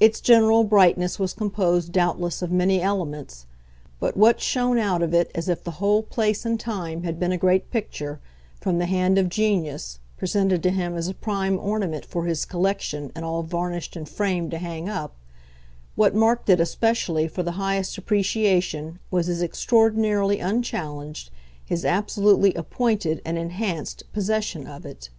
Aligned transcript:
Its 0.00 0.22
general 0.22 0.64
brightness 0.64 1.18
was 1.18 1.34
composed, 1.34 1.92
doubtless, 1.92 2.40
of 2.40 2.50
many 2.50 2.80
elements, 2.80 3.44
but 4.00 4.16
what 4.16 4.40
shone 4.40 4.78
out 4.78 5.02
of 5.02 5.12
it 5.12 5.30
as 5.34 5.46
if 5.46 5.62
the 5.62 5.72
whole 5.72 6.02
place 6.02 6.46
and 6.46 6.58
time 6.58 7.02
had 7.02 7.20
been 7.20 7.32
a 7.32 7.36
great 7.36 7.70
picture, 7.70 8.18
from 8.58 8.78
the 8.78 8.86
hand 8.86 9.18
of 9.18 9.28
genius, 9.28 9.98
presented 10.16 10.62
to 10.62 10.70
him 10.70 10.96
as 10.96 11.06
a 11.06 11.12
prime 11.12 11.58
ornament 11.58 12.06
for 12.06 12.24
his 12.24 12.46
collection 12.46 13.12
and 13.14 13.26
all 13.26 13.42
varnished 13.42 13.94
and 13.94 14.08
framed 14.08 14.50
to 14.52 14.56
hang 14.58 14.88
up 14.88 15.14
what 15.96 16.14
marked 16.14 16.48
it 16.48 16.60
especially 16.60 17.28
for 17.28 17.42
the 17.42 17.52
highest 17.60 17.98
appreciation 17.98 18.98
was 19.10 19.26
his 19.26 19.42
extraordinarily 19.42 20.38
unchallenged, 20.40 21.30
his 21.62 21.84
absolutely 21.84 22.54
appointed 22.54 23.20
and 23.22 23.36
enhanced 23.36 24.04
possession 24.14 24.66
of 24.66 24.86
it. 24.86 25.10